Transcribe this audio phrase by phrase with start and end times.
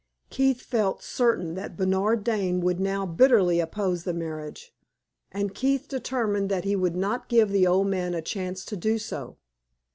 [0.31, 4.73] Keith felt certain that Bernard Dane would now bitterly oppose the marriage,
[5.31, 8.97] and Keith determined that he would not give the old man a chance to do
[8.97, 9.37] so.